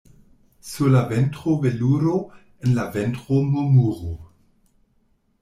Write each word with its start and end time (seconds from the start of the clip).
Sur 0.61 0.89
la 0.89 1.03
ventro 1.03 1.51
veluro, 1.65 2.15
en 2.65 2.73
la 2.79 2.87
ventro 2.97 3.43
murmuro. 3.51 4.19